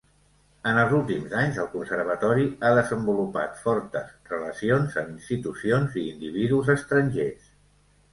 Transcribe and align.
En 0.69 0.77
els 0.83 0.93
últims 0.99 1.33
anys, 1.41 1.57
el 1.63 1.67
Conservatori 1.73 2.47
ha 2.63 2.71
desenvolupat 2.79 3.59
fortes 3.65 4.15
relacions 4.31 4.97
amb 5.03 5.13
institucions 5.19 5.99
i 6.05 6.07
individus 6.15 6.73
estrangers. 6.77 7.53